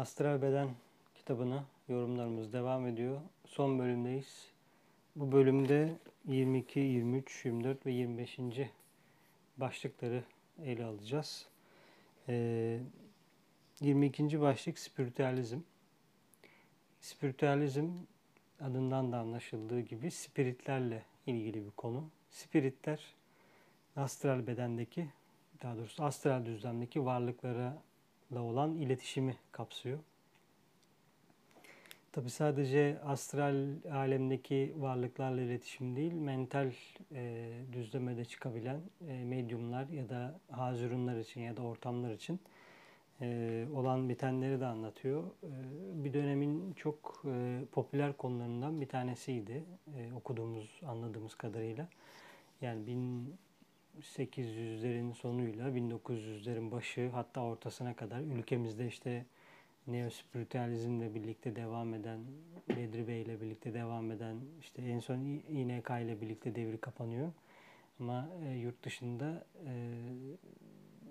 Astral 0.00 0.42
Beden 0.42 0.70
kitabına 1.14 1.64
yorumlarımız 1.88 2.52
devam 2.52 2.86
ediyor. 2.86 3.20
Son 3.46 3.78
bölümdeyiz. 3.78 4.50
Bu 5.16 5.32
bölümde 5.32 5.98
22, 6.24 6.80
23, 6.80 7.44
24 7.44 7.86
ve 7.86 7.92
25. 7.92 8.38
başlıkları 9.56 10.24
ele 10.64 10.84
alacağız. 10.84 11.46
Ee, 12.28 12.80
22. 13.80 14.40
başlık 14.40 14.78
spiritüalizm. 14.78 15.60
Spiritüalizm 17.00 17.88
adından 18.60 19.12
da 19.12 19.18
anlaşıldığı 19.18 19.80
gibi 19.80 20.10
spiritlerle 20.10 21.04
ilgili 21.26 21.66
bir 21.66 21.70
konu. 21.70 22.10
Spiritler 22.30 23.14
astral 23.96 24.46
bedendeki, 24.46 25.08
daha 25.62 25.76
doğrusu 25.76 26.04
astral 26.04 26.46
düzlemdeki 26.46 27.04
varlıklara 27.04 27.82
olan 28.38 28.74
iletişimi 28.74 29.36
kapsıyor. 29.52 29.98
Tabi 32.12 32.30
sadece 32.30 32.98
astral 33.04 33.66
alemdeki 33.92 34.74
varlıklarla 34.76 35.40
iletişim 35.40 35.96
değil, 35.96 36.12
mental 36.12 36.72
e, 37.12 37.52
düzlemede 37.72 38.24
çıkabilen 38.24 38.80
e, 39.08 39.24
medyumlar 39.24 39.88
ya 39.88 40.08
da 40.08 40.40
hazırunlar 40.50 41.16
için 41.16 41.40
ya 41.40 41.56
da 41.56 41.62
ortamlar 41.62 42.10
için 42.10 42.40
e, 43.20 43.66
olan 43.74 44.08
bitenleri 44.08 44.60
de 44.60 44.66
anlatıyor. 44.66 45.22
E, 45.22 46.04
bir 46.04 46.14
dönemin 46.14 46.72
çok 46.72 47.22
e, 47.24 47.60
popüler 47.72 48.16
konularından 48.16 48.80
bir 48.80 48.88
tanesiydi 48.88 49.64
e, 49.96 50.12
okuduğumuz, 50.12 50.80
anladığımız 50.86 51.34
kadarıyla. 51.34 51.88
Yani 52.60 52.86
1800'lerin 53.98 55.12
sonuyla 55.12 55.68
1900'lerin 55.68 56.70
başı 56.70 57.08
hatta 57.12 57.40
ortasına 57.40 57.96
kadar 57.96 58.20
ülkemizde 58.20 58.86
işte 58.86 59.24
neospiritüalizmle 59.86 61.14
birlikte 61.14 61.56
devam 61.56 61.94
eden, 61.94 62.20
Bedri 62.68 63.08
Bey 63.08 63.22
ile 63.22 63.40
birlikte 63.40 63.74
devam 63.74 64.10
eden, 64.10 64.36
işte 64.60 64.82
en 64.82 64.98
son 64.98 65.18
İNK 65.48 65.90
ile 65.90 66.20
birlikte 66.20 66.54
devri 66.54 66.78
kapanıyor. 66.78 67.32
Ama 68.00 68.28
e, 68.44 68.54
yurt 68.54 68.82
dışında 68.82 69.44
e, 69.66 69.72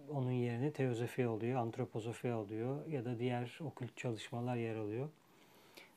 onun 0.10 0.32
yerine 0.32 0.72
teozofi 0.72 1.28
oluyor, 1.28 1.60
antropozofi 1.60 2.34
oluyor 2.34 2.88
ya 2.88 3.06
da 3.06 3.20
diğer 3.20 3.60
okült 3.62 3.98
çalışmalar 3.98 4.56
yer 4.56 4.76
alıyor. 4.76 5.10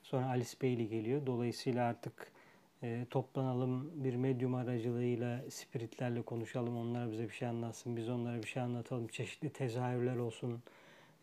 Sonra 0.02 0.26
Alice 0.26 0.56
Bailey 0.62 0.88
geliyor. 0.88 1.26
Dolayısıyla 1.26 1.86
artık 1.86 2.32
e, 2.82 3.06
toplanalım 3.10 4.04
bir 4.04 4.14
medyum 4.16 4.54
aracılığıyla 4.54 5.50
spiritlerle 5.50 6.22
konuşalım. 6.22 6.76
Onlar 6.76 7.12
bize 7.12 7.24
bir 7.24 7.34
şey 7.34 7.48
anlatsın. 7.48 7.96
Biz 7.96 8.08
onlara 8.08 8.42
bir 8.42 8.48
şey 8.48 8.62
anlatalım. 8.62 9.08
Çeşitli 9.08 9.50
tezahürler 9.50 10.16
olsun. 10.16 10.62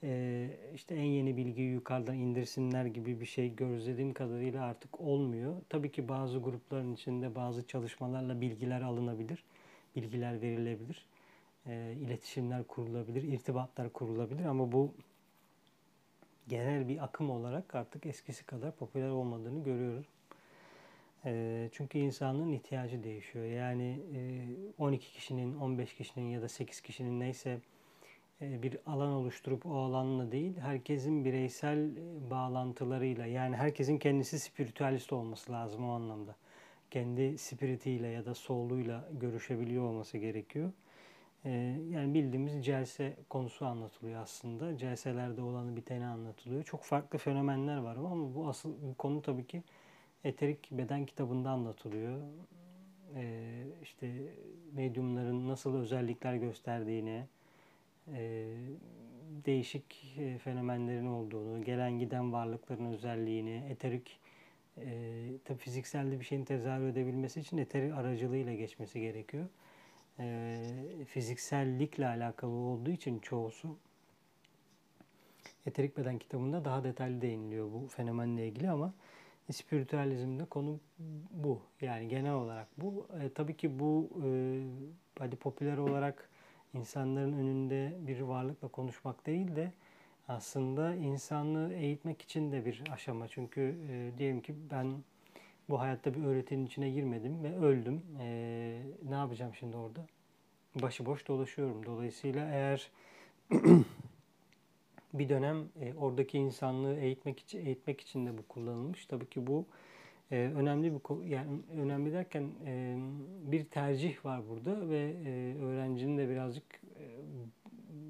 E, 0.04 0.50
işte 0.76 0.96
en 0.96 1.04
yeni 1.04 1.38
bilgiyi 1.38 1.72
yukarıdan 1.72 2.16
indirsinler 2.16 2.86
gibi 2.86 3.20
bir 3.20 3.26
şey 3.26 3.56
gözlediğim 3.56 4.14
kadarıyla 4.14 4.64
artık 4.64 5.02
olmuyor. 5.02 5.56
Tabii 5.70 5.92
ki 5.92 6.10
bazı 6.10 6.40
grupların 6.40 6.94
içinde 6.94 7.36
bazı 7.36 7.68
çalışmalarla 7.68 8.42
bilgiler 8.42 8.82
alınabilir. 8.82 9.44
Bilgiler 9.96 10.42
verilebilir. 10.42 11.06
E, 11.68 11.96
iletişimler 12.02 12.64
kurulabilir. 12.64 13.24
irtibatlar 13.24 13.94
kurulabilir 13.94 14.46
ama 14.46 14.72
bu 14.72 14.94
genel 16.48 16.88
bir 16.88 17.04
akım 17.04 17.30
olarak 17.30 17.76
artık 17.76 18.06
eskisi 18.06 18.46
kadar 18.46 18.76
popüler 18.76 19.10
olmadığını 19.10 19.64
görüyoruz. 19.64 20.06
Çünkü 21.72 21.98
insanın 21.98 22.52
ihtiyacı 22.52 23.04
değişiyor. 23.04 23.46
Yani 23.46 24.00
12 24.78 25.12
kişinin, 25.12 25.56
15 25.56 25.94
kişinin 25.94 26.30
ya 26.30 26.42
da 26.42 26.50
8 26.50 26.82
kişinin 26.82 27.20
neyse 27.20 27.60
bir 28.42 28.78
alan 28.86 29.10
oluşturup 29.12 29.66
o 29.66 29.76
alanla 29.76 30.32
değil, 30.32 30.58
herkesin 30.58 31.26
bireysel 31.26 31.90
bağlantılarıyla 32.32 33.26
yani 33.26 33.56
herkesin 33.56 33.98
kendisi 33.98 34.40
spiritüalist 34.40 35.14
olması 35.14 35.52
lazım 35.52 35.90
o 35.90 35.92
anlamda. 35.92 36.36
Kendi 36.92 37.38
spiritiyle 37.38 38.08
ya 38.08 38.26
da 38.26 38.34
soul'uyla 38.34 39.10
görüşebiliyor 39.20 39.84
olması 39.84 40.18
gerekiyor. 40.18 40.72
Yani 41.90 42.14
bildiğimiz 42.14 42.66
celse 42.66 43.14
konusu 43.30 43.66
anlatılıyor 43.66 44.22
aslında. 44.22 44.78
Celselerde 44.78 45.42
olanı 45.42 45.76
biteni 45.76 46.06
anlatılıyor. 46.06 46.64
Çok 46.64 46.84
farklı 46.84 47.20
fenomenler 47.20 47.78
var 47.78 47.96
ama 47.96 48.36
bu 48.36 48.48
asıl 48.48 48.74
bu 48.82 48.96
konu 48.98 49.22
tabii 49.22 49.48
ki 49.48 49.64
Eterik 50.24 50.72
Beden 50.72 51.06
kitabında 51.06 51.50
anlatılıyor. 51.50 52.22
Ee, 53.16 53.64
işte 53.84 54.12
medyumların 54.74 55.48
nasıl 55.48 55.76
özellikler 55.76 56.36
gösterdiğini, 56.36 57.26
e, 58.14 58.48
değişik 59.46 60.16
e, 60.18 60.38
fenomenlerin 60.38 61.06
olduğunu, 61.06 61.64
gelen 61.64 62.00
giden 62.00 62.34
varlıkların 62.34 62.86
özelliğini, 62.86 63.64
eterik 63.70 64.20
e, 64.78 64.86
tabii 65.46 65.58
fizikselde 65.58 66.20
bir 66.20 66.26
şeyin 66.26 66.46
tezahür 66.46 66.88
edebilmesi 66.88 67.40
için 67.40 67.58
eterik 67.58 67.94
aracılığıyla 67.94 68.54
geçmesi 68.54 69.00
gerekiyor. 69.00 69.46
E, 70.20 70.58
fiziksellikle 71.08 72.08
alakalı 72.08 72.52
olduğu 72.52 72.92
için 72.92 73.20
çoğusu 73.20 73.78
Eterik 75.66 75.98
Beden 75.98 76.20
kitabında 76.20 76.66
daha 76.66 76.84
detaylı 76.84 77.22
değiniliyor 77.22 77.72
bu 77.72 77.88
fenomenle 77.88 78.48
ilgili 78.48 78.70
ama 78.70 78.94
spiritüalizmde 79.54 80.46
konu 80.46 80.80
bu. 81.32 81.62
Yani 81.82 82.08
genel 82.08 82.34
olarak 82.34 82.68
bu. 82.78 83.08
E, 83.22 83.34
tabii 83.34 83.58
ki 83.58 83.80
bu 83.80 84.10
e, 84.26 84.30
hadi 85.20 85.36
popüler 85.36 85.78
olarak 85.78 86.30
insanların 86.74 87.34
önünde 87.34 87.98
bir 88.00 88.22
varlıkla 88.22 88.68
konuşmak 88.68 89.26
değil 89.26 89.56
de 89.56 89.72
aslında 90.28 90.96
insanlığı 90.96 91.74
eğitmek 91.74 92.22
için 92.22 92.52
de 92.52 92.66
bir 92.66 92.84
aşama. 92.92 93.28
Çünkü 93.28 93.76
e, 93.90 94.18
diyelim 94.18 94.42
ki 94.42 94.56
ben 94.72 94.94
bu 95.70 95.80
hayatta 95.80 96.14
bir 96.14 96.24
öğretinin 96.24 96.66
içine 96.66 96.90
girmedim 96.90 97.44
ve 97.44 97.56
öldüm. 97.56 98.02
E, 98.20 98.82
ne 99.10 99.16
yapacağım 99.16 99.56
şimdi 99.56 99.78
orada? 99.78 100.06
Başıboş 100.76 101.28
dolaşıyorum. 101.28 101.86
Dolayısıyla 101.86 102.50
eğer 102.52 102.92
bir 105.14 105.30
dönem 105.30 105.70
e, 105.82 105.94
oradaki 105.94 106.38
insanlığı 106.38 106.96
eğitmek 106.96 107.40
için 107.40 107.66
eğitmek 107.66 108.02
için 108.02 108.26
de 108.26 108.38
bu 108.38 108.44
kullanılmış. 108.48 109.06
Tabii 109.06 109.30
ki 109.30 109.48
bu 109.48 109.66
e, 110.32 110.36
önemli 110.36 110.94
bir 110.94 111.26
yani 111.28 111.60
önemli 111.78 112.14
derken 112.14 112.50
e, 112.66 112.98
bir 113.52 113.66
tercih 113.66 114.26
var 114.26 114.42
burada 114.50 114.90
ve 114.90 115.14
e, 115.26 115.56
öğrencinin 115.62 116.18
de 116.18 116.30
birazcık 116.30 116.66
e, 116.74 117.06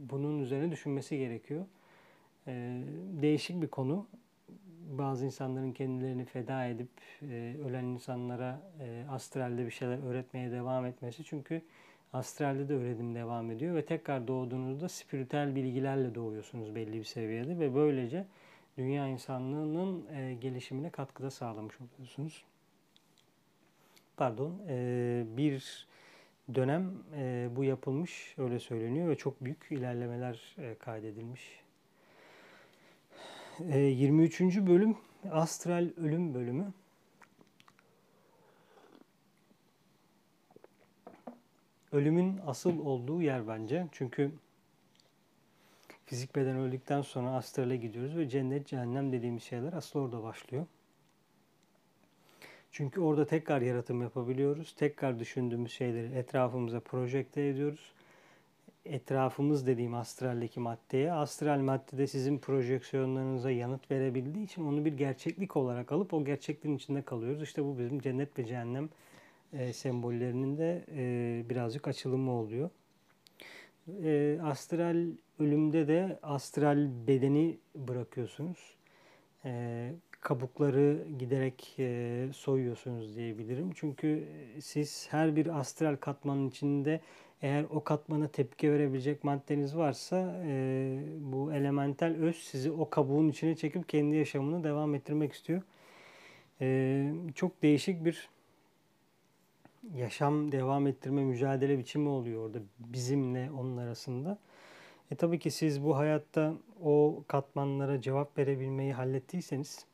bunun 0.10 0.40
üzerine 0.40 0.72
düşünmesi 0.72 1.18
gerekiyor. 1.18 1.66
E, 2.48 2.82
değişik 3.22 3.62
bir 3.62 3.68
konu. 3.68 4.08
Bazı 4.98 5.26
insanların 5.26 5.72
kendilerini 5.72 6.26
feda 6.26 6.66
edip 6.66 6.90
e, 7.22 7.56
ölen 7.66 7.84
insanlara 7.84 8.62
e, 8.80 9.06
astralde 9.10 9.66
bir 9.66 9.72
şeyler 9.72 10.04
öğretmeye 10.04 10.52
devam 10.52 10.86
etmesi 10.86 11.24
çünkü 11.24 11.62
Astralde 12.14 12.70
de 12.70 12.74
öğrenim 12.74 13.16
devam 13.16 13.52
ediyor 13.52 13.76
ve 13.76 13.86
tekrar 13.86 14.28
doğduğunuzda 14.28 14.90
spiritüel 14.90 15.56
bilgilerle 15.56 16.16
doğuyorsunuz 16.16 16.76
belli 16.76 16.94
bir 16.94 17.04
seviyede 17.04 17.60
ve 17.60 17.76
böylece 17.76 18.26
dünya 18.78 19.08
insanlığının 19.08 20.06
e, 20.16 20.34
gelişimine 20.34 20.90
katkıda 20.90 21.32
sağlamış 21.32 21.76
oluyorsunuz. 21.82 22.44
Pardon, 24.18 24.62
e, 24.68 25.24
bir 25.38 25.88
dönem 26.56 26.94
e, 27.16 27.50
bu 27.56 27.64
yapılmış 27.64 28.36
öyle 28.38 28.60
söyleniyor 28.60 29.10
ve 29.10 29.16
çok 29.16 29.46
büyük 29.46 29.68
ilerlemeler 29.72 30.56
e, 30.58 30.76
kaydedilmiş. 30.76 31.62
E, 33.60 33.80
23. 33.80 34.42
bölüm 34.42 34.98
Astral 35.32 35.90
Ölüm 35.98 36.34
bölümü. 36.34 36.74
Ölümün 41.92 42.40
asıl 42.48 42.80
olduğu 42.80 43.22
yer 43.22 43.48
bence. 43.48 43.88
Çünkü 43.92 44.32
fizik 46.06 46.36
beden 46.36 46.56
öldükten 46.56 47.02
sonra 47.02 47.30
astrale 47.30 47.78
gidiyoruz 47.78 48.18
ve 48.18 48.30
cennet, 48.30 48.68
cehennem 48.68 49.12
dediğimiz 49.12 49.44
şeyler 49.44 49.74
asıl 49.74 50.00
orada 50.00 50.24
başlıyor. 50.24 50.66
Çünkü 52.72 53.02
orada 53.02 53.26
tekrar 53.26 53.62
yaratım 53.62 54.02
yapabiliyoruz. 54.02 54.76
Tekrar 54.78 55.20
düşündüğümüz 55.20 55.72
şeyleri 55.72 56.16
etrafımıza 56.16 56.80
projekte 56.80 57.48
ediyoruz. 57.48 57.92
Etrafımız 58.86 59.68
dediğim 59.68 59.94
astraldeki 59.94 60.60
maddeye, 60.60 61.14
astral 61.14 61.60
maddede 61.60 62.08
sizin 62.08 62.40
projeksiyonlarınıza 62.40 63.52
yanıt 63.52 63.92
verebildiği 63.92 64.46
için 64.46 64.66
onu 64.66 64.86
bir 64.86 64.94
gerçeklik 64.94 65.58
olarak 65.58 65.92
alıp 65.92 66.14
o 66.14 66.26
gerçekliğin 66.26 66.78
içinde 66.78 67.02
kalıyoruz. 67.02 67.42
İşte 67.44 67.64
bu 67.66 67.80
bizim 67.80 68.00
cennet 68.00 68.40
ve 68.40 68.46
cehennem 68.46 68.90
e, 69.54 69.74
sembollerinin 69.74 70.58
de 70.58 70.86
e, 70.96 71.50
birazcık 71.50 71.88
açılımı 71.88 72.32
oluyor. 72.32 72.70
E, 74.04 74.40
astral 74.44 75.08
ölümde 75.40 75.88
de 75.88 76.20
astral 76.24 76.90
bedeni 77.08 77.58
bırakıyorsunuz. 77.76 78.76
E, 79.46 79.94
kabukları 80.22 81.08
giderek 81.20 81.76
e, 81.80 82.28
soyuyorsunuz 82.34 83.16
diyebilirim. 83.16 83.72
Çünkü 83.76 84.28
siz 84.62 85.08
her 85.12 85.36
bir 85.36 85.60
astral 85.60 85.96
katmanın 85.96 86.50
içinde 86.50 87.02
eğer 87.42 87.66
o 87.70 87.84
katmana 87.84 88.28
tepki 88.28 88.72
verebilecek 88.72 89.24
maddeniz 89.24 89.78
varsa 89.78 90.42
e, 90.46 91.00
bu 91.20 91.54
elemental 91.54 92.16
öz 92.16 92.36
sizi 92.36 92.72
o 92.72 92.90
kabuğun 92.90 93.30
içine 93.30 93.56
çekip 93.56 93.90
kendi 93.90 94.16
yaşamını 94.16 94.64
devam 94.64 94.96
ettirmek 94.96 95.34
istiyor. 95.34 95.62
E, 96.62 97.12
çok 97.36 97.64
değişik 97.64 98.06
bir 98.06 98.30
yaşam 99.96 100.52
devam 100.52 100.88
ettirme 100.88 101.24
mücadele 101.24 101.80
biçimi 101.80 102.10
oluyor 102.10 102.46
orada 102.46 102.60
bizimle 102.80 103.52
onun 103.52 103.78
arasında. 103.78 104.38
E 105.12 105.16
tabii 105.16 105.40
ki 105.40 105.52
siz 105.52 105.84
bu 105.84 105.98
hayatta 105.98 106.54
o 106.84 107.24
katmanlara 107.28 108.02
cevap 108.02 108.38
verebilmeyi 108.38 108.94
hallettiyseniz 108.94 109.86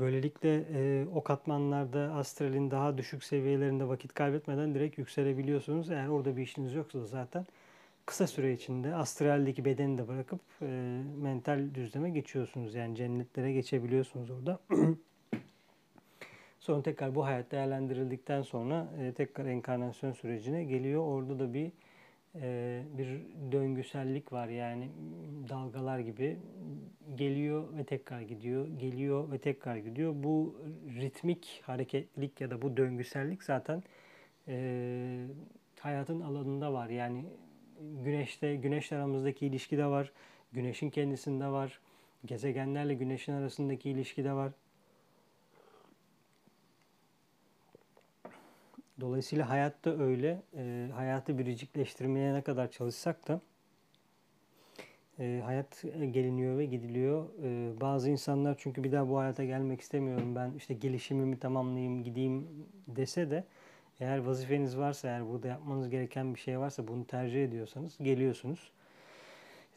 böylelikle 0.00 0.64
e, 0.74 1.06
o 1.14 1.22
katmanlarda 1.24 2.00
astralin 2.14 2.70
daha 2.70 2.98
düşük 2.98 3.24
seviyelerinde 3.24 3.88
vakit 3.88 4.14
kaybetmeden 4.14 4.74
direkt 4.74 4.98
yükselebiliyorsunuz. 4.98 5.90
Eğer 5.90 6.08
orada 6.08 6.36
bir 6.36 6.42
işiniz 6.42 6.74
yoksa 6.74 7.04
zaten 7.04 7.46
kısa 8.06 8.26
süre 8.26 8.52
içinde 8.52 8.94
astraldeki 8.94 9.64
bedeni 9.64 9.98
de 9.98 10.08
bırakıp 10.08 10.40
e, 10.62 10.66
mental 11.22 11.74
düzleme 11.74 12.10
geçiyorsunuz. 12.10 12.74
Yani 12.74 12.96
cennetlere 12.96 13.52
geçebiliyorsunuz 13.52 14.30
orada. 14.30 14.58
Sonra 16.68 16.82
tekrar 16.82 17.14
bu 17.14 17.24
hayat 17.24 17.50
değerlendirildikten 17.50 18.42
sonra 18.42 18.88
e, 19.00 19.12
tekrar 19.12 19.46
enkarnasyon 19.46 20.12
sürecine 20.12 20.64
geliyor. 20.64 21.02
Orada 21.02 21.38
da 21.38 21.54
bir 21.54 21.72
e, 22.34 22.82
bir 22.98 23.22
döngüsellik 23.52 24.32
var 24.32 24.48
yani 24.48 24.88
dalgalar 25.48 25.98
gibi 25.98 26.38
geliyor 27.14 27.64
ve 27.76 27.84
tekrar 27.84 28.20
gidiyor, 28.20 28.68
geliyor 28.68 29.32
ve 29.32 29.38
tekrar 29.38 29.76
gidiyor. 29.76 30.14
Bu 30.16 30.56
ritmik 31.00 31.62
hareketlilik 31.66 32.40
ya 32.40 32.50
da 32.50 32.62
bu 32.62 32.76
döngüsellik 32.76 33.42
zaten 33.42 33.82
e, 34.48 35.26
hayatın 35.80 36.20
alanında 36.20 36.72
var. 36.72 36.88
Yani 36.88 37.24
güneşte, 38.04 38.56
güneşle 38.56 38.96
aramızdaki 38.96 39.46
ilişki 39.46 39.78
de 39.78 39.86
var, 39.86 40.12
güneşin 40.52 40.90
kendisinde 40.90 41.46
var, 41.46 41.80
gezegenlerle 42.24 42.94
güneşin 42.94 43.32
arasındaki 43.32 43.90
ilişki 43.90 44.24
de 44.24 44.32
var. 44.32 44.52
Dolayısıyla 49.00 49.50
hayatta 49.50 49.98
öyle. 49.98 50.42
E, 50.56 50.88
hayatı 50.94 51.38
biricikleştirmeye 51.38 52.34
ne 52.34 52.42
kadar 52.42 52.70
çalışsak 52.70 53.28
da 53.28 53.40
e, 55.18 55.40
hayat 55.44 55.82
geliniyor 56.10 56.58
ve 56.58 56.66
gidiliyor. 56.66 57.28
E, 57.42 57.80
bazı 57.80 58.10
insanlar 58.10 58.56
çünkü 58.58 58.84
bir 58.84 58.92
daha 58.92 59.08
bu 59.08 59.18
hayata 59.18 59.44
gelmek 59.44 59.80
istemiyorum 59.80 60.34
ben 60.34 60.52
işte 60.56 60.74
gelişimimi 60.74 61.38
tamamlayayım 61.38 62.04
gideyim 62.04 62.48
dese 62.88 63.30
de 63.30 63.44
eğer 64.00 64.18
vazifeniz 64.18 64.78
varsa 64.78 65.08
eğer 65.08 65.28
burada 65.28 65.48
yapmanız 65.48 65.90
gereken 65.90 66.34
bir 66.34 66.40
şey 66.40 66.58
varsa 66.58 66.88
bunu 66.88 67.06
tercih 67.06 67.44
ediyorsanız 67.44 67.98
geliyorsunuz. 67.98 68.72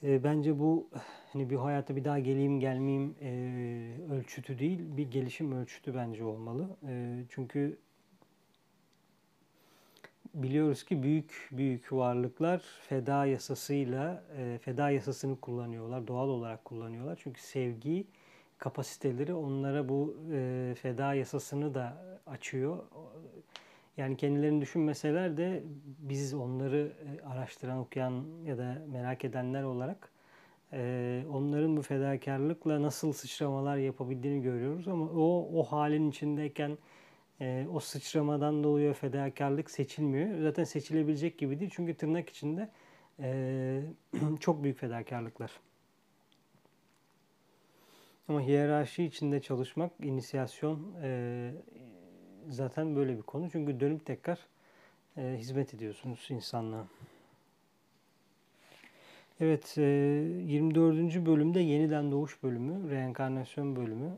E, 0.03 0.23
bence 0.23 0.59
bu 0.59 0.89
hani 1.33 1.49
bir 1.49 1.55
hayata 1.55 1.95
bir 1.95 2.05
daha 2.05 2.19
geleyim 2.19 2.59
gelmeyeyim 2.59 3.15
e, 3.21 4.13
ölçütü 4.13 4.59
değil 4.59 4.79
bir 4.97 5.11
gelişim 5.11 5.51
ölçütü 5.51 5.95
bence 5.95 6.23
olmalı. 6.23 6.69
E, 6.87 7.23
çünkü 7.29 7.77
biliyoruz 10.33 10.83
ki 10.83 11.03
büyük 11.03 11.49
büyük 11.51 11.93
varlıklar 11.93 12.61
feda 12.89 13.25
yasasıyla 13.25 14.23
e, 14.37 14.57
feda 14.61 14.89
yasasını 14.89 15.39
kullanıyorlar. 15.39 16.07
Doğal 16.07 16.29
olarak 16.29 16.65
kullanıyorlar. 16.65 17.19
Çünkü 17.23 17.41
sevgi 17.41 18.07
kapasiteleri 18.57 19.33
onlara 19.33 19.89
bu 19.89 20.17
e, 20.33 20.73
feda 20.81 21.13
yasasını 21.13 21.73
da 21.73 21.97
açıyor. 22.27 22.77
Yani 23.97 24.17
kendilerini 24.17 24.61
düşünmeseler 24.61 25.37
de 25.37 25.63
biz 25.99 26.33
onları 26.33 26.91
e, 27.05 27.25
araştıran, 27.25 27.77
okuyan 27.77 28.23
ya 28.45 28.57
da 28.57 28.77
merak 28.91 29.25
edenler 29.25 29.63
olarak 29.63 30.11
e, 30.73 31.23
onların 31.33 31.77
bu 31.77 31.81
fedakarlıkla 31.81 32.81
nasıl 32.81 33.13
sıçramalar 33.13 33.77
yapabildiğini 33.77 34.41
görüyoruz. 34.41 34.87
Ama 34.87 35.05
o 35.05 35.49
o 35.53 35.63
halin 35.63 36.09
içindeyken 36.09 36.77
e, 37.41 37.67
o 37.73 37.79
sıçramadan 37.79 38.63
dolayı 38.63 38.93
fedakarlık 38.93 39.71
seçilmiyor. 39.71 40.41
Zaten 40.41 40.63
seçilebilecek 40.63 41.37
gibi 41.37 41.59
değil 41.59 41.71
çünkü 41.73 41.93
tırnak 41.93 42.29
içinde 42.29 42.69
e, 43.19 43.81
çok 44.39 44.63
büyük 44.63 44.77
fedakarlıklar. 44.77 45.51
Ama 48.27 48.41
hiyerarşi 48.41 49.03
içinde 49.03 49.41
çalışmak, 49.41 49.91
inisiyasyon 49.99 50.95
e, 51.03 51.51
zaten 52.49 52.95
böyle 52.95 53.17
bir 53.17 53.21
konu. 53.21 53.49
Çünkü 53.51 53.79
dönüp 53.79 54.05
tekrar 54.05 54.39
e, 55.17 55.35
hizmet 55.37 55.73
ediyorsunuz 55.73 56.27
insanlığa. 56.29 56.87
Evet, 59.43 59.77
24. 59.77 61.25
bölümde 61.25 61.59
yeniden 61.59 62.11
doğuş 62.11 62.43
bölümü, 62.43 62.89
reenkarnasyon 62.89 63.75
bölümü. 63.75 64.09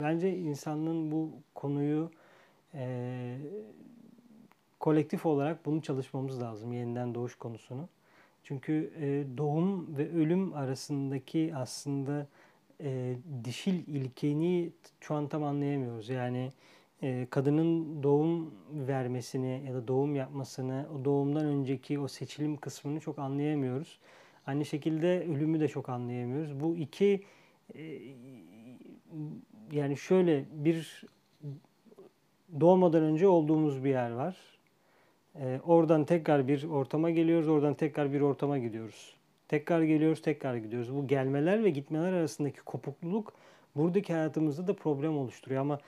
Bence 0.00 0.36
insanlığın 0.36 1.12
bu 1.12 1.30
konuyu 1.54 2.10
kolektif 4.80 5.26
olarak 5.26 5.66
bunu 5.66 5.82
çalışmamız 5.82 6.42
lazım, 6.42 6.72
yeniden 6.72 7.14
doğuş 7.14 7.34
konusunu. 7.34 7.88
Çünkü 8.42 8.90
doğum 9.38 9.96
ve 9.96 10.10
ölüm 10.10 10.54
arasındaki 10.54 11.52
aslında 11.56 12.26
dişil 13.44 13.86
ilkeni 13.86 14.70
şu 15.00 15.14
an 15.14 15.28
tam 15.28 15.44
anlayamıyoruz. 15.44 16.08
Yani 16.08 16.50
e, 17.04 17.26
kadının 17.30 18.02
doğum 18.02 18.54
vermesini 18.72 19.62
ya 19.66 19.74
da 19.74 19.88
doğum 19.88 20.16
yapmasını, 20.16 20.86
o 21.00 21.04
doğumdan 21.04 21.46
önceki 21.46 21.98
o 21.98 22.08
seçilim 22.08 22.56
kısmını 22.56 23.00
çok 23.00 23.18
anlayamıyoruz. 23.18 23.98
Aynı 24.46 24.64
şekilde 24.64 25.26
ölümü 25.28 25.60
de 25.60 25.68
çok 25.68 25.88
anlayamıyoruz. 25.88 26.60
Bu 26.60 26.76
iki 26.76 27.22
e, 27.74 28.00
yani 29.72 29.96
şöyle 29.96 30.44
bir 30.52 31.04
doğmadan 32.60 33.02
önce 33.02 33.28
olduğumuz 33.28 33.84
bir 33.84 33.90
yer 33.90 34.10
var. 34.10 34.36
E, 35.40 35.60
oradan 35.64 36.04
tekrar 36.04 36.48
bir 36.48 36.64
ortama 36.64 37.10
geliyoruz, 37.10 37.48
oradan 37.48 37.74
tekrar 37.74 38.12
bir 38.12 38.20
ortama 38.20 38.58
gidiyoruz. 38.58 39.14
Tekrar 39.48 39.82
geliyoruz, 39.82 40.22
tekrar 40.22 40.56
gidiyoruz. 40.56 40.94
Bu 40.94 41.06
gelmeler 41.06 41.64
ve 41.64 41.70
gitmeler 41.70 42.12
arasındaki 42.12 42.60
kopukluluk 42.60 43.32
buradaki 43.76 44.12
hayatımızda 44.12 44.66
da 44.66 44.76
problem 44.76 45.18
oluşturuyor 45.18 45.60
ama 45.60 45.78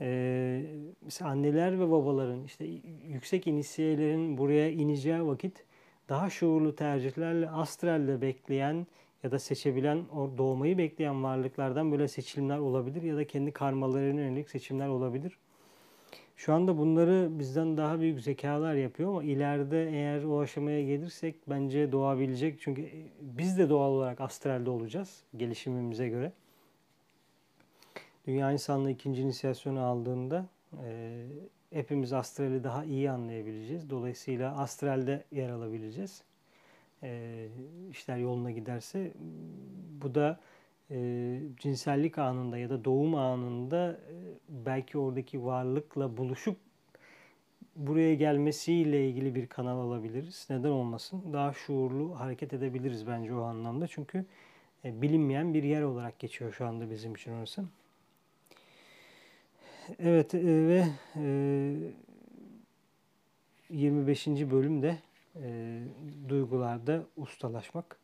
ee, 0.00 0.62
mesela 1.00 1.30
anneler 1.30 1.80
ve 1.80 1.90
babaların 1.90 2.44
işte 2.44 2.64
yüksek 3.04 3.46
inisiyelerin 3.46 4.38
buraya 4.38 4.70
ineceği 4.70 5.26
vakit 5.26 5.64
daha 6.08 6.30
şuurlu 6.30 6.76
tercihlerle 6.76 7.50
astralde 7.50 8.20
bekleyen 8.20 8.86
ya 9.22 9.30
da 9.30 9.38
seçebilen, 9.38 10.04
doğmayı 10.38 10.78
bekleyen 10.78 11.22
varlıklardan 11.22 11.92
böyle 11.92 12.08
seçimler 12.08 12.58
olabilir 12.58 13.02
ya 13.02 13.16
da 13.16 13.26
kendi 13.26 13.52
karmalarına 13.52 14.20
yönelik 14.20 14.50
seçimler 14.50 14.88
olabilir. 14.88 15.38
Şu 16.36 16.52
anda 16.52 16.78
bunları 16.78 17.28
bizden 17.38 17.76
daha 17.76 18.00
büyük 18.00 18.20
zekalar 18.20 18.74
yapıyor 18.74 19.10
ama 19.10 19.24
ileride 19.24 19.88
eğer 19.88 20.24
o 20.24 20.40
aşamaya 20.40 20.84
gelirsek 20.84 21.34
bence 21.48 21.92
doğabilecek. 21.92 22.60
Çünkü 22.60 22.88
biz 23.20 23.58
de 23.58 23.70
doğal 23.70 23.90
olarak 23.92 24.20
astralde 24.20 24.70
olacağız 24.70 25.24
gelişimimize 25.36 26.08
göre. 26.08 26.32
Dünya 28.26 28.52
insanlığı 28.52 28.90
ikinci 28.90 29.22
inisiyasyonu 29.22 29.80
aldığında 29.80 30.46
e, 30.84 31.26
hepimiz 31.70 32.12
astrali 32.12 32.64
daha 32.64 32.84
iyi 32.84 33.10
anlayabileceğiz. 33.10 33.90
Dolayısıyla 33.90 34.58
astralde 34.58 35.24
yer 35.32 35.48
alabileceğiz. 35.48 36.22
E, 37.02 37.48
işler 37.90 38.16
yoluna 38.16 38.50
giderse 38.50 39.12
bu 40.02 40.14
da 40.14 40.40
e, 40.90 41.38
cinsellik 41.56 42.18
anında 42.18 42.58
ya 42.58 42.70
da 42.70 42.84
doğum 42.84 43.14
anında 43.14 43.92
e, 43.92 44.14
belki 44.48 44.98
oradaki 44.98 45.44
varlıkla 45.44 46.16
buluşup 46.16 46.56
buraya 47.76 48.14
gelmesiyle 48.14 49.08
ilgili 49.08 49.34
bir 49.34 49.46
kanal 49.46 49.78
alabiliriz. 49.78 50.46
Neden 50.50 50.68
olmasın? 50.68 51.22
Daha 51.32 51.52
şuurlu 51.52 52.20
hareket 52.20 52.52
edebiliriz 52.52 53.06
bence 53.06 53.34
o 53.34 53.42
anlamda. 53.42 53.86
Çünkü 53.86 54.24
e, 54.84 55.02
bilinmeyen 55.02 55.54
bir 55.54 55.62
yer 55.62 55.82
olarak 55.82 56.18
geçiyor 56.18 56.52
şu 56.52 56.66
anda 56.66 56.90
bizim 56.90 57.14
için 57.14 57.32
orası. 57.32 57.64
Evet 59.98 60.34
e, 60.34 60.40
ve 60.44 60.86
e, 61.16 61.74
25. 63.70 64.26
bölümde 64.26 64.98
e, 65.42 65.80
duygularda 66.28 67.04
ustalaşmak. 67.16 67.98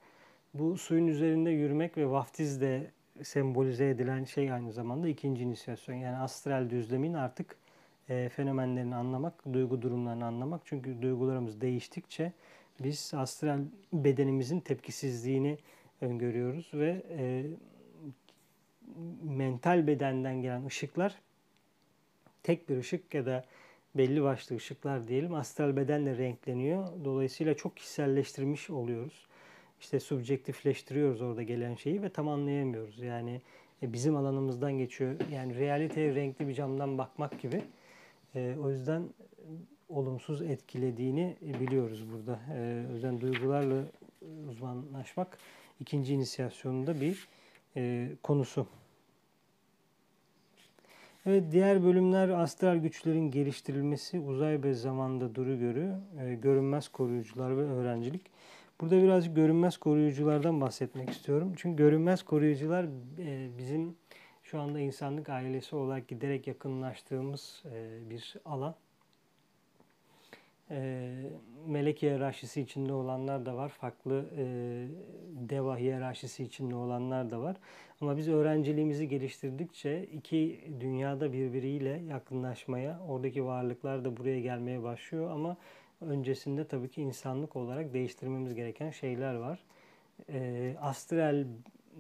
Bu 0.55 0.77
suyun 0.77 1.07
üzerinde 1.07 1.51
yürümek 1.51 1.97
ve 1.97 2.11
vaftizde 2.11 2.91
sembolize 3.23 3.89
edilen 3.89 4.25
şey 4.25 4.53
aynı 4.53 4.73
zamanda 4.73 5.09
ikinci 5.09 5.43
inisiyasyon. 5.43 5.97
Yani 5.97 6.17
astral 6.17 6.71
düzlemin 6.71 7.15
artık 7.15 7.57
e, 8.09 8.29
fenomenlerini 8.29 8.95
anlamak, 8.95 9.45
duygu 9.53 9.83
durumlarını 9.83 10.25
anlamak. 10.25 10.61
Çünkü 10.65 11.03
duygularımız 11.03 11.61
değiştikçe 11.61 12.33
biz 12.83 13.13
astral 13.17 13.61
bedenimizin 13.93 14.61
tepkisizliğini 14.61 15.59
öngörüyoruz 16.01 16.71
ve 16.75 17.03
e, 17.19 17.47
mental 19.23 19.87
bedenden 19.87 20.43
gelen 20.43 20.67
ışıklar 20.67 21.19
tek 22.43 22.69
bir 22.69 22.77
ışık 22.77 23.15
ya 23.15 23.27
da 23.27 23.45
belli 23.95 24.23
başlı 24.23 24.57
ışıklar 24.57 25.09
diyelim 25.09 25.35
astral 25.35 25.77
bedenle 25.77 26.19
renkleniyor. 26.19 26.89
Dolayısıyla 27.05 27.55
çok 27.55 27.77
kişiselleştirmiş 27.77 28.71
oluyoruz. 28.71 29.27
İşte 29.81 30.01
subjektifleştiriyoruz 30.01 31.23
orada 31.23 31.43
gelen 31.43 31.75
şeyi 31.75 32.03
ve 32.03 32.09
tam 32.09 32.29
anlayamıyoruz. 32.29 32.99
Yani 32.99 33.41
e, 33.83 33.93
bizim 33.93 34.17
alanımızdan 34.17 34.73
geçiyor. 34.73 35.15
Yani 35.33 35.55
realiteye 35.55 36.15
renkli 36.15 36.49
bir 36.49 36.55
camdan 36.55 36.99
bakmak 36.99 37.41
gibi. 37.41 37.63
E, 38.35 38.57
o 38.63 38.71
yüzden 38.71 39.03
olumsuz 39.89 40.43
etkilediğini 40.43 41.37
biliyoruz 41.41 42.05
burada. 42.13 42.41
E, 42.55 42.87
o 42.91 42.95
yüzden 42.95 43.21
duygularla 43.21 43.83
uzmanlaşmak 44.49 45.39
ikinci 45.81 46.15
inisiyasyonunda 46.15 47.01
bir 47.01 47.29
e, 47.77 48.09
konusu. 48.23 48.67
Evet 51.27 51.45
diğer 51.53 51.85
bölümler 51.85 52.29
astral 52.29 52.77
güçlerin 52.77 53.31
geliştirilmesi, 53.31 54.21
uzay 54.21 54.63
ve 54.63 54.75
zamanda 54.75 55.35
duru 55.35 55.59
görü, 55.59 55.95
e, 56.21 56.35
görünmez 56.35 56.89
koruyucular 56.89 57.57
ve 57.57 57.63
öğrencilik. 57.63 58.27
Burada 58.81 59.03
birazcık 59.03 59.37
görünmez 59.37 59.77
koruyuculardan 59.77 60.61
bahsetmek 60.61 61.11
istiyorum. 61.11 61.53
Çünkü 61.57 61.77
görünmez 61.77 62.23
koruyucular 62.23 62.87
e, 63.19 63.49
bizim 63.59 63.97
şu 64.43 64.61
anda 64.61 64.81
insanlık 64.81 65.29
ailesi 65.29 65.77
olarak 65.77 66.09
giderek 66.09 66.47
yakınlaştığımız 66.47 67.63
e, 67.75 68.11
bir 68.11 68.37
alan 68.45 68.75
e, 70.71 71.13
melek 71.67 72.03
hiyerarşisi 72.03 72.61
içinde 72.61 72.93
olanlar 72.93 73.47
da 73.47 73.57
var. 73.57 73.69
Farklı 73.69 74.25
e, 74.37 74.45
deva 75.51 75.77
hiyerarşisi 75.77 76.45
içinde 76.45 76.75
olanlar 76.75 77.31
da 77.31 77.41
var. 77.41 77.57
Ama 78.01 78.17
biz 78.17 78.29
öğrenciliğimizi 78.29 79.09
geliştirdikçe 79.09 80.05
iki 80.05 80.61
dünyada 80.81 81.33
birbiriyle 81.33 82.03
yakınlaşmaya, 82.09 83.01
oradaki 83.09 83.45
varlıklar 83.45 84.05
da 84.05 84.17
buraya 84.17 84.41
gelmeye 84.41 84.83
başlıyor. 84.83 85.31
Ama 85.31 85.57
öncesinde 86.01 86.67
tabii 86.67 86.89
ki 86.89 87.03
insanlık 87.03 87.57
olarak 87.57 87.93
değiştirmemiz 87.95 88.55
gereken 88.55 88.91
şeyler 88.91 89.35
var. 89.35 89.59
E, 90.29 90.75
astral 90.81 91.45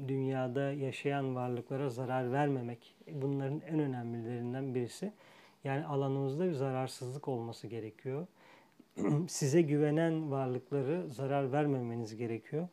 dünyada 0.08 0.72
yaşayan 0.72 1.34
varlıklara 1.34 1.90
zarar 1.90 2.32
vermemek 2.32 2.96
bunların 3.12 3.60
en 3.60 3.78
önemlilerinden 3.78 4.74
birisi. 4.74 5.12
Yani 5.64 5.86
alanımızda 5.86 6.48
bir 6.48 6.52
zararsızlık 6.52 7.28
olması 7.28 7.66
gerekiyor. 7.66 8.26
size 9.28 9.62
güvenen 9.62 10.30
varlıkları 10.30 11.08
zarar 11.08 11.52
vermemeniz 11.52 12.16
gerekiyor. 12.16 12.68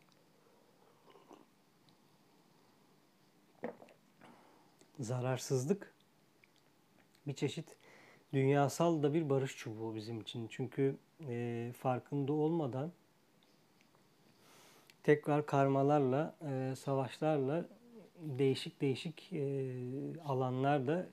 Zararsızlık 5.00 5.94
bir 7.28 7.34
çeşit 7.34 7.76
dünyasal 8.34 9.04
da 9.04 9.14
bir 9.14 9.30
barış 9.30 9.58
çubuğu 9.58 9.96
bizim 9.96 10.22
için. 10.22 10.48
Çünkü 10.48 10.96
e, 11.28 11.72
farkında 11.78 12.34
olmadan 12.34 12.92
tekrar 15.04 15.46
karmalarla, 15.46 16.36
e, 16.42 16.76
savaşlarla 16.76 17.66
değişik 18.20 18.82
değişik 18.82 19.34
e, 19.34 19.74
alanlarda 20.26 21.08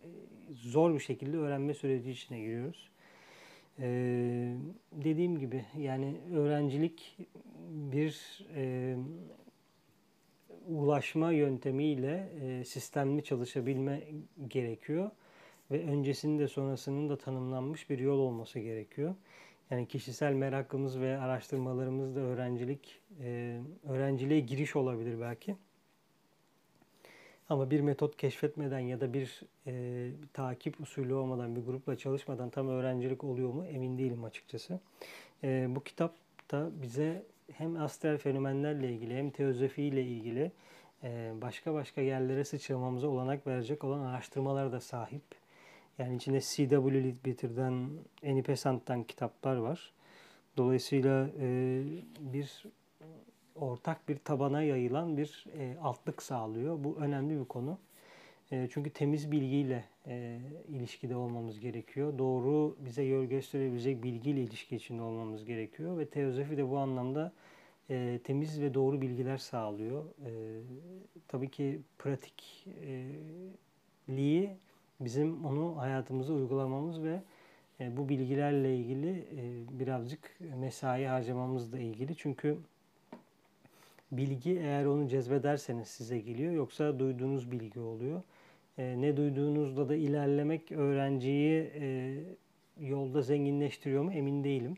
zor 0.53 0.95
bir 0.95 1.01
şekilde 1.01 1.37
öğrenme 1.37 1.75
süreci 1.75 2.11
içine 2.11 2.41
giriyoruz. 2.41 2.91
Ee, 3.81 4.55
dediğim 4.93 5.39
gibi 5.39 5.65
yani 5.79 6.17
öğrencilik 6.35 7.17
bir 7.71 8.45
e, 8.55 8.97
ulaşma 10.69 11.33
yöntemiyle 11.33 12.33
e, 12.43 12.65
sistemli 12.65 13.25
çalışabilme 13.25 14.03
gerekiyor 14.49 15.11
ve 15.71 15.85
öncesinde 15.85 16.49
sonrasının 16.49 17.09
da 17.09 17.19
tanımlanmış 17.19 17.91
bir 17.91 17.99
yol 17.99 18.19
olması 18.19 18.59
gerekiyor. 18.59 19.15
Yani 19.71 19.89
kişisel 19.89 20.33
merakımız 20.33 21.01
ve 21.01 21.19
araştırmalarımız 21.19 22.17
da 22.17 22.21
öğrencilik, 22.21 23.01
e, 23.21 23.61
öğrenciliğe 23.89 24.41
giriş 24.41 24.77
olabilir 24.77 25.21
belki. 25.21 25.57
Ama 27.49 27.71
bir 27.71 27.81
metot 27.81 28.17
keşfetmeden 28.17 28.79
ya 28.79 29.01
da 29.01 29.13
bir, 29.13 29.43
e, 29.67 30.11
takip 30.33 30.81
usulü 30.81 31.15
olmadan, 31.15 31.57
bir 31.57 31.61
grupla 31.61 31.99
çalışmadan 31.99 32.51
tam 32.51 32.69
öğrencilik 32.69 33.25
oluyor 33.25 33.53
mu 33.53 33.67
emin 33.67 33.99
değilim 33.99 34.25
açıkçası. 34.25 34.81
E, 35.45 35.67
bu 35.69 35.85
kitap 35.85 36.15
da 36.51 36.71
bize 36.83 37.23
hem 37.53 37.77
astral 37.77 38.19
fenomenlerle 38.19 38.93
ilgili 38.93 39.17
hem 39.17 39.31
teozofi 39.31 39.83
ile 39.83 40.03
ilgili 40.03 40.53
e, 41.03 41.33
başka 41.43 41.75
başka 41.75 42.01
yerlere 42.01 42.45
sıçramamıza 42.45 43.09
olanak 43.09 43.47
verecek 43.47 43.85
olan 43.85 44.01
araştırmalar 44.01 44.73
da 44.73 44.81
sahip. 44.81 45.23
Yani 45.99 46.17
içinde 46.17 46.41
C.W. 46.41 47.05
Leadbeater'dan, 47.05 47.91
Annie 48.25 48.49
Besant'tan 48.49 49.05
kitaplar 49.05 49.57
var. 49.57 49.93
Dolayısıyla 50.57 51.29
e, 51.41 51.83
bir 52.21 52.65
ortak 53.55 54.09
bir 54.09 54.19
tabana 54.19 54.63
yayılan 54.63 55.17
bir 55.17 55.45
e, 55.59 55.77
altlık 55.83 56.23
sağlıyor. 56.23 56.85
Bu 56.85 56.97
önemli 57.01 57.41
bir 57.41 57.45
konu. 57.45 57.79
E, 58.53 58.69
çünkü 58.71 58.91
temiz 58.91 59.33
bilgiyle 59.33 59.85
e, 60.07 60.39
ilişkide 60.69 61.17
olmamız 61.17 61.61
gerekiyor. 61.61 62.19
Doğru 62.19 62.77
bize 62.85 63.03
yol 63.03 63.25
gösterebilecek 63.25 64.03
bilgiyle 64.03 64.43
ilişki 64.43 64.77
içinde 64.77 65.03
olmamız 65.03 65.45
gerekiyor. 65.45 65.99
Ve 65.99 66.07
teozofi 66.07 66.57
de 66.57 66.71
bu 66.71 66.79
anlamda 66.79 67.33
e, 67.91 68.21
temiz 68.25 68.61
ve 68.61 68.75
doğru 68.75 69.01
bilgiler 69.01 69.39
sağlıyor. 69.39 70.05
E, 70.05 70.31
tabii 71.29 71.51
ki 71.51 71.81
pratikliği 71.99 74.51
bizim 75.01 75.45
onu 75.45 75.77
hayatımıza 75.77 76.33
uygulamamız 76.33 77.03
ve 77.03 77.23
e, 77.81 77.97
bu 77.97 78.09
bilgilerle 78.09 78.77
ilgili 78.77 79.11
e, 79.11 79.79
birazcık 79.81 80.41
mesai 80.57 81.05
harcamamızla 81.05 81.79
ilgili. 81.79 82.17
Çünkü 82.17 82.59
bilgi 84.13 84.59
eğer 84.59 84.85
onu 84.85 85.09
cezbederseniz 85.09 85.89
size 85.89 86.19
geliyor 86.19 86.53
yoksa 86.53 86.99
duyduğunuz 86.99 87.51
bilgi 87.51 87.81
oluyor. 87.81 88.23
E, 88.79 89.01
ne 89.01 89.17
duyduğunuzda 89.17 89.89
da 89.89 89.95
ilerlemek 89.95 90.73
öğrenciyi 90.73 91.71
e, 91.81 92.15
yolda 92.81 93.23
zenginleştiriyor 93.23 94.03
mu 94.03 94.13
emin 94.13 94.45
değilim. 94.45 94.77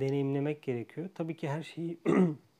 Deneyimlemek 0.00 0.62
gerekiyor. 0.62 1.08
Tabii 1.14 1.36
ki 1.36 1.48
her 1.48 1.62
şeyi 1.62 1.98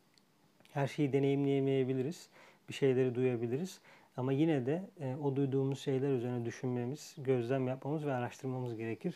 her 0.73 0.87
şeyi 0.87 1.13
deneyimleyemeyebiliriz. 1.13 2.29
Bir 2.69 2.75
şeyleri 2.75 3.15
duyabiliriz. 3.15 3.81
Ama 4.17 4.33
yine 4.33 4.67
de 4.67 4.83
e, 5.01 5.15
o 5.15 5.37
duyduğumuz 5.37 5.81
şeyler 5.81 6.11
üzerine 6.11 6.45
düşünmemiz, 6.45 7.17
gözlem 7.19 7.69
yapmamız 7.69 8.07
ve 8.07 8.13
araştırmamız 8.13 8.77
gerekir. 8.77 9.15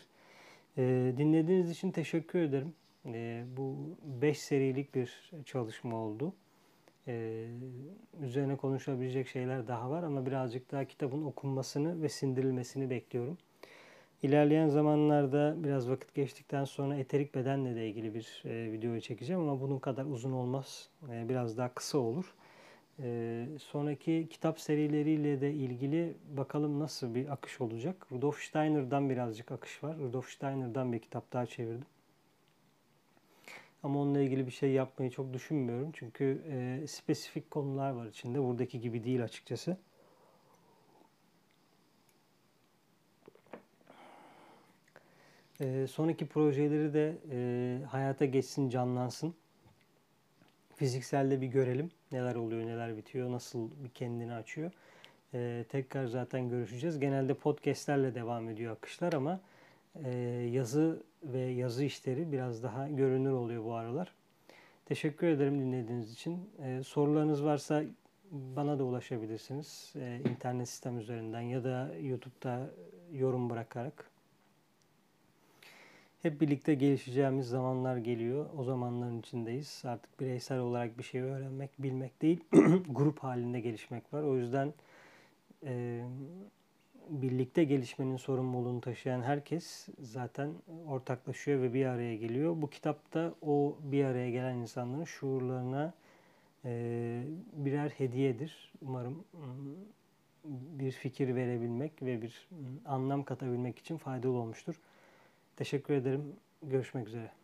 E, 0.77 1.13
dinlediğiniz 1.17 1.71
için 1.71 1.91
teşekkür 1.91 2.39
ederim. 2.39 2.73
E, 3.05 3.43
bu 3.57 3.97
5 4.03 4.39
serilik 4.39 4.95
bir 4.95 5.31
çalışma 5.45 5.97
oldu. 5.97 6.33
Ee, 7.07 7.47
üzerine 8.21 8.55
konuşabilecek 8.55 9.27
şeyler 9.27 9.67
daha 9.67 9.89
var 9.89 10.03
ama 10.03 10.25
birazcık 10.25 10.71
daha 10.71 10.85
kitabın 10.85 11.23
okunmasını 11.23 12.01
ve 12.01 12.09
sindirilmesini 12.09 12.89
bekliyorum. 12.89 13.37
İlerleyen 14.23 14.67
zamanlarda 14.67 15.55
biraz 15.63 15.89
vakit 15.89 16.13
geçtikten 16.15 16.65
sonra 16.65 16.95
eterik 16.95 17.35
bedenle 17.35 17.75
de 17.75 17.89
ilgili 17.89 18.13
bir 18.13 18.43
e, 18.45 18.71
videoyu 18.71 19.01
çekeceğim 19.01 19.41
ama 19.41 19.61
bunun 19.61 19.79
kadar 19.79 20.05
uzun 20.05 20.31
olmaz. 20.31 20.89
E, 21.11 21.29
biraz 21.29 21.57
daha 21.57 21.73
kısa 21.73 21.97
olur. 21.97 22.35
E, 22.99 23.45
sonraki 23.59 24.27
kitap 24.29 24.59
serileriyle 24.59 25.41
de 25.41 25.53
ilgili 25.53 26.13
bakalım 26.37 26.79
nasıl 26.79 27.15
bir 27.15 27.33
akış 27.33 27.61
olacak. 27.61 28.07
Rudolf 28.11 28.39
Steiner'dan 28.39 29.09
birazcık 29.09 29.51
akış 29.51 29.83
var. 29.83 29.97
Rudolf 29.97 30.29
Steiner'dan 30.29 30.93
bir 30.93 30.99
kitap 30.99 31.33
daha 31.33 31.45
çevirdim. 31.45 31.87
Ama 33.83 33.99
onunla 33.99 34.19
ilgili 34.19 34.45
bir 34.45 34.51
şey 34.51 34.71
yapmayı 34.71 35.11
çok 35.11 35.33
düşünmüyorum. 35.33 35.91
Çünkü 35.93 36.41
e, 36.51 36.87
spesifik 36.87 37.51
konular 37.51 37.91
var 37.91 38.05
içinde. 38.05 38.43
Buradaki 38.43 38.81
gibi 38.81 39.03
değil 39.03 39.23
açıkçası. 39.23 39.77
E, 45.61 45.87
sonraki 45.87 46.25
projeleri 46.25 46.93
de 46.93 47.17
e, 47.31 47.85
hayata 47.85 48.25
geçsin, 48.25 48.69
canlansın. 48.69 49.35
Fizikselde 50.75 51.41
bir 51.41 51.47
görelim 51.47 51.91
neler 52.11 52.35
oluyor, 52.35 52.65
neler 52.65 52.97
bitiyor, 52.97 53.31
nasıl 53.31 53.69
bir 53.83 53.89
kendini 53.89 54.33
açıyor. 54.33 54.71
E, 55.33 55.65
tekrar 55.69 56.05
zaten 56.05 56.49
görüşeceğiz. 56.49 56.99
Genelde 56.99 57.33
podcastlerle 57.33 58.15
devam 58.15 58.49
ediyor 58.49 58.73
akışlar 58.73 59.13
ama 59.13 59.39
e, 60.03 60.09
yazı 60.51 61.03
ve 61.23 61.39
yazı 61.39 61.83
işleri 61.83 62.31
biraz 62.31 62.63
daha 62.63 62.89
görünür 62.89 63.31
oluyor 63.31 63.63
bu 63.65 63.73
aralar. 63.73 64.13
Teşekkür 64.85 65.27
ederim 65.27 65.59
dinlediğiniz 65.59 66.13
için. 66.13 66.49
E, 66.63 66.83
sorularınız 66.83 67.43
varsa 67.43 67.83
bana 68.31 68.79
da 68.79 68.83
ulaşabilirsiniz. 68.83 69.93
E, 69.95 70.19
internet 70.29 70.69
sistem 70.69 70.99
üzerinden 70.99 71.41
ya 71.41 71.63
da 71.63 71.91
YouTube'da 72.01 72.69
yorum 73.11 73.49
bırakarak. 73.49 74.09
Hep 76.21 76.41
birlikte 76.41 76.75
gelişeceğimiz 76.75 77.47
zamanlar 77.47 77.97
geliyor. 77.97 78.45
O 78.57 78.63
zamanların 78.63 79.19
içindeyiz. 79.19 79.81
Artık 79.85 80.19
bireysel 80.19 80.59
olarak 80.59 80.97
bir 80.97 81.03
şey 81.03 81.21
öğrenmek, 81.21 81.71
bilmek 81.79 82.21
değil, 82.21 82.43
grup 82.89 83.19
halinde 83.19 83.59
gelişmek 83.59 84.13
var. 84.13 84.23
O 84.23 84.37
yüzden 84.37 84.73
e, 85.65 86.03
birlikte 87.09 87.63
gelişmenin 87.63 88.17
sorumluluğunu 88.17 88.81
taşıyan 88.81 89.21
herkes 89.21 89.87
zaten 89.99 90.53
ortaklaşıyor 90.87 91.61
ve 91.61 91.73
bir 91.73 91.85
araya 91.85 92.15
geliyor. 92.15 92.61
Bu 92.61 92.69
kitapta 92.69 93.33
o 93.41 93.77
bir 93.83 94.05
araya 94.05 94.31
gelen 94.31 94.55
insanların 94.55 95.03
şuurlarına 95.03 95.93
e, 96.65 97.23
birer 97.53 97.89
hediyedir. 97.89 98.73
Umarım 98.81 99.23
mm, 99.33 100.79
bir 100.79 100.91
fikir 100.91 101.35
verebilmek 101.35 102.01
ve 102.01 102.21
bir 102.21 102.47
mm, 102.51 102.57
anlam 102.85 103.23
katabilmek 103.23 103.79
için 103.79 103.97
faydalı 103.97 104.37
olmuştur. 104.37 104.75
Teşekkür 105.55 105.93
ederim. 105.93 106.35
Görüşmek 106.63 107.07
üzere. 107.07 107.42